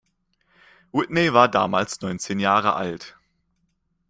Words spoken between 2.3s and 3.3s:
Jahre alt.